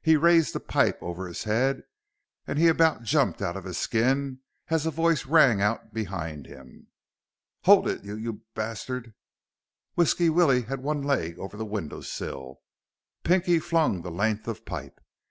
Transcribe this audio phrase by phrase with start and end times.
[0.00, 1.82] He raised the pipe over his head,
[2.46, 6.86] and he about jumped out of his skin as a voice rang out behind him.
[7.64, 9.12] "Hold it, you b bastard!"
[9.94, 12.62] Whisky Willie had one leg over the windowsill.
[13.22, 14.98] Pinky flung the length of pipe.